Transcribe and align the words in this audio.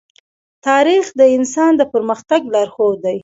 تاریخ 0.67 1.05
د 1.19 1.21
انسان 1.35 1.71
د 1.77 1.81
پرمختګ 1.93 2.41
لارښود 2.53 2.97
دی. 3.05 3.17